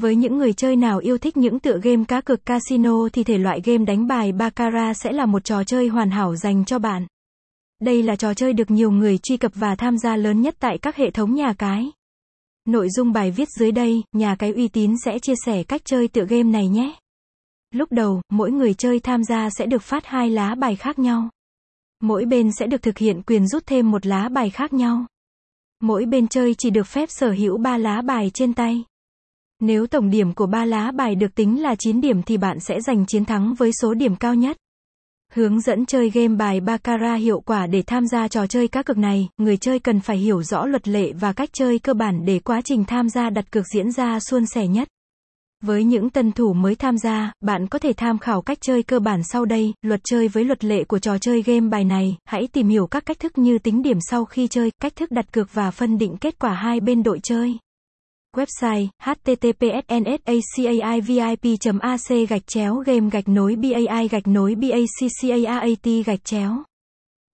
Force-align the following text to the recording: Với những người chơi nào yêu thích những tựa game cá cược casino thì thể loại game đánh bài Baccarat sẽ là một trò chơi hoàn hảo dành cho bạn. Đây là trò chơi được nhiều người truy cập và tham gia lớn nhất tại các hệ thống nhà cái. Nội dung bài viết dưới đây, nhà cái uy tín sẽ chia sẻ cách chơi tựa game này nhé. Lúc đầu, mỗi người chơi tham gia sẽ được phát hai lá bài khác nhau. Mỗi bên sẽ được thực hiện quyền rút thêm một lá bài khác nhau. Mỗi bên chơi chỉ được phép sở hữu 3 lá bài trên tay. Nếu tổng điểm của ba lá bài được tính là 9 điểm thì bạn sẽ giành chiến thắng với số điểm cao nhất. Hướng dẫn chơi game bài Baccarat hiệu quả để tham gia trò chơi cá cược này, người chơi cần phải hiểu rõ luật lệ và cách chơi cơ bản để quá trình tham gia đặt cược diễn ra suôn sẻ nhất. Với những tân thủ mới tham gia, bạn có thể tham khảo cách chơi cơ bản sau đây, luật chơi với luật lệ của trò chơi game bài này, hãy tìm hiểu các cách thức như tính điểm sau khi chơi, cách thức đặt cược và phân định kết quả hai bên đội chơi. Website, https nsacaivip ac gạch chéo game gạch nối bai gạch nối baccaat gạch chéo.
Với 0.00 0.16
những 0.16 0.38
người 0.38 0.52
chơi 0.52 0.76
nào 0.76 0.98
yêu 0.98 1.18
thích 1.18 1.36
những 1.36 1.60
tựa 1.60 1.78
game 1.82 2.04
cá 2.08 2.20
cược 2.20 2.46
casino 2.46 3.08
thì 3.12 3.24
thể 3.24 3.38
loại 3.38 3.60
game 3.64 3.84
đánh 3.84 4.06
bài 4.06 4.32
Baccarat 4.32 4.96
sẽ 4.96 5.12
là 5.12 5.26
một 5.26 5.44
trò 5.44 5.64
chơi 5.64 5.88
hoàn 5.88 6.10
hảo 6.10 6.36
dành 6.36 6.64
cho 6.64 6.78
bạn. 6.78 7.06
Đây 7.80 8.02
là 8.02 8.16
trò 8.16 8.34
chơi 8.34 8.52
được 8.52 8.70
nhiều 8.70 8.90
người 8.90 9.18
truy 9.18 9.36
cập 9.36 9.52
và 9.54 9.74
tham 9.74 9.98
gia 9.98 10.16
lớn 10.16 10.40
nhất 10.40 10.54
tại 10.58 10.78
các 10.78 10.96
hệ 10.96 11.10
thống 11.10 11.34
nhà 11.34 11.52
cái. 11.58 11.90
Nội 12.66 12.88
dung 12.90 13.12
bài 13.12 13.30
viết 13.30 13.48
dưới 13.58 13.72
đây, 13.72 14.02
nhà 14.12 14.34
cái 14.34 14.52
uy 14.52 14.68
tín 14.68 14.94
sẽ 15.04 15.18
chia 15.18 15.34
sẻ 15.46 15.62
cách 15.62 15.82
chơi 15.84 16.08
tựa 16.08 16.24
game 16.24 16.42
này 16.42 16.68
nhé. 16.68 16.94
Lúc 17.70 17.92
đầu, 17.92 18.22
mỗi 18.32 18.50
người 18.50 18.74
chơi 18.74 19.00
tham 19.00 19.24
gia 19.24 19.50
sẽ 19.50 19.66
được 19.66 19.82
phát 19.82 20.06
hai 20.06 20.30
lá 20.30 20.54
bài 20.54 20.76
khác 20.76 20.98
nhau. 20.98 21.28
Mỗi 22.02 22.24
bên 22.24 22.50
sẽ 22.58 22.66
được 22.66 22.82
thực 22.82 22.98
hiện 22.98 23.22
quyền 23.22 23.48
rút 23.48 23.66
thêm 23.66 23.90
một 23.90 24.06
lá 24.06 24.28
bài 24.28 24.50
khác 24.50 24.72
nhau. 24.72 25.06
Mỗi 25.80 26.04
bên 26.04 26.28
chơi 26.28 26.54
chỉ 26.58 26.70
được 26.70 26.86
phép 26.86 27.10
sở 27.10 27.30
hữu 27.30 27.58
3 27.58 27.78
lá 27.78 28.02
bài 28.02 28.30
trên 28.34 28.54
tay. 28.54 28.84
Nếu 29.60 29.86
tổng 29.86 30.10
điểm 30.10 30.32
của 30.32 30.46
ba 30.46 30.64
lá 30.64 30.90
bài 30.90 31.14
được 31.14 31.34
tính 31.34 31.62
là 31.62 31.74
9 31.74 32.00
điểm 32.00 32.22
thì 32.22 32.36
bạn 32.36 32.60
sẽ 32.60 32.80
giành 32.80 33.06
chiến 33.06 33.24
thắng 33.24 33.54
với 33.54 33.70
số 33.82 33.94
điểm 33.94 34.16
cao 34.16 34.34
nhất. 34.34 34.56
Hướng 35.32 35.60
dẫn 35.60 35.86
chơi 35.86 36.10
game 36.10 36.36
bài 36.36 36.60
Baccarat 36.60 37.20
hiệu 37.20 37.40
quả 37.40 37.66
để 37.66 37.82
tham 37.86 38.06
gia 38.06 38.28
trò 38.28 38.46
chơi 38.46 38.68
cá 38.68 38.82
cược 38.82 38.98
này, 38.98 39.28
người 39.38 39.56
chơi 39.56 39.78
cần 39.78 40.00
phải 40.00 40.16
hiểu 40.16 40.42
rõ 40.42 40.66
luật 40.66 40.88
lệ 40.88 41.12
và 41.12 41.32
cách 41.32 41.48
chơi 41.52 41.78
cơ 41.78 41.94
bản 41.94 42.24
để 42.24 42.38
quá 42.38 42.60
trình 42.64 42.84
tham 42.84 43.08
gia 43.08 43.30
đặt 43.30 43.50
cược 43.50 43.66
diễn 43.74 43.92
ra 43.92 44.20
suôn 44.20 44.46
sẻ 44.46 44.66
nhất. 44.66 44.88
Với 45.62 45.84
những 45.84 46.10
tân 46.10 46.32
thủ 46.32 46.52
mới 46.52 46.74
tham 46.74 46.98
gia, 46.98 47.32
bạn 47.40 47.66
có 47.66 47.78
thể 47.78 47.92
tham 47.96 48.18
khảo 48.18 48.42
cách 48.42 48.58
chơi 48.60 48.82
cơ 48.82 48.98
bản 48.98 49.20
sau 49.32 49.44
đây, 49.44 49.72
luật 49.82 50.00
chơi 50.04 50.28
với 50.28 50.44
luật 50.44 50.64
lệ 50.64 50.84
của 50.84 50.98
trò 50.98 51.18
chơi 51.18 51.42
game 51.42 51.68
bài 51.68 51.84
này, 51.84 52.16
hãy 52.24 52.48
tìm 52.52 52.68
hiểu 52.68 52.86
các 52.86 53.06
cách 53.06 53.18
thức 53.18 53.38
như 53.38 53.58
tính 53.58 53.82
điểm 53.82 53.98
sau 54.10 54.24
khi 54.24 54.48
chơi, 54.48 54.70
cách 54.82 54.96
thức 54.96 55.10
đặt 55.10 55.32
cược 55.32 55.54
và 55.54 55.70
phân 55.70 55.98
định 55.98 56.16
kết 56.16 56.38
quả 56.38 56.52
hai 56.52 56.80
bên 56.80 57.02
đội 57.02 57.20
chơi. 57.22 57.58
Website, 58.36 58.88
https 59.02 59.82
nsacaivip 60.28 61.58
ac 61.80 62.26
gạch 62.28 62.46
chéo 62.46 62.74
game 62.86 63.10
gạch 63.10 63.28
nối 63.28 63.56
bai 63.56 64.08
gạch 64.08 64.26
nối 64.26 64.54
baccaat 64.54 66.04
gạch 66.06 66.24
chéo. 66.24 66.69